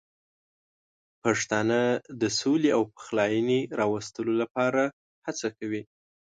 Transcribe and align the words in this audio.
پښتانه 1.23 1.79
د 2.21 2.23
سولې 2.39 2.69
او 2.77 2.81
پخلاینې 2.93 3.59
راوستلو 3.79 4.33
لپاره 4.41 4.83
هڅه 5.25 5.47
کوي. 5.57 5.81